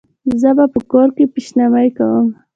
[0.41, 2.27] زه به په کور کې پیشمني کوم